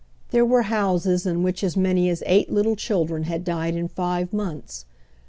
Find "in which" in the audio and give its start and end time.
1.27-1.63